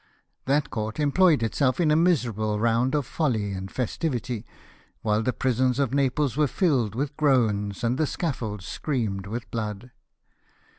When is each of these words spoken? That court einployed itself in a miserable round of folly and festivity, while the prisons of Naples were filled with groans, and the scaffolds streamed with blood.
That 0.45 0.71
court 0.71 0.95
einployed 0.99 1.43
itself 1.43 1.79
in 1.79 1.91
a 1.91 1.95
miserable 1.95 2.59
round 2.59 2.95
of 2.95 3.05
folly 3.05 3.51
and 3.53 3.69
festivity, 3.69 4.47
while 5.03 5.21
the 5.21 5.31
prisons 5.31 5.77
of 5.77 5.93
Naples 5.93 6.35
were 6.35 6.47
filled 6.47 6.95
with 6.95 7.15
groans, 7.17 7.83
and 7.83 7.99
the 7.99 8.07
scaffolds 8.07 8.65
streamed 8.65 9.27
with 9.27 9.51
blood. 9.51 9.91